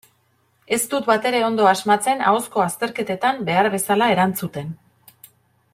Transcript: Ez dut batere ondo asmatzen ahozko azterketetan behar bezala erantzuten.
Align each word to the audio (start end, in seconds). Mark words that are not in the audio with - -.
Ez 0.77 0.79
dut 0.93 1.09
batere 1.09 1.41
ondo 1.49 1.67
asmatzen 1.73 2.23
ahozko 2.31 2.65
azterketetan 2.65 3.45
behar 3.51 3.71
bezala 3.75 4.09
erantzuten. 4.15 4.73